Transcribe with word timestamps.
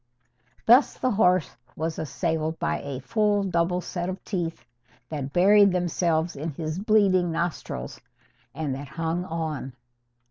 Thus 0.65 0.95
the 0.97 1.11
horse 1.11 1.55
was 1.75 1.99
assailed 1.99 2.57
by 2.57 2.79
a 2.81 3.01
full 3.01 3.43
double 3.43 3.81
set 3.81 4.09
of 4.09 4.23
teeth 4.23 4.65
that 5.09 5.31
buried 5.31 5.71
themselves 5.73 6.35
in 6.35 6.49
his 6.53 6.79
bleeding 6.79 7.31
nostrils, 7.31 8.01
and 8.55 8.73
that 8.73 8.87
hung 8.87 9.25
on. 9.25 9.73